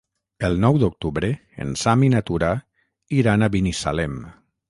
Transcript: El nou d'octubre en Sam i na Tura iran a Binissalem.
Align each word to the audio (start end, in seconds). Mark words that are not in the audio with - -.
El 0.47 0.55
nou 0.61 0.77
d'octubre 0.83 1.29
en 1.65 1.75
Sam 1.83 2.07
i 2.09 2.09
na 2.15 2.23
Tura 2.31 2.51
iran 3.19 3.45
a 3.49 3.53
Binissalem. 3.57 4.19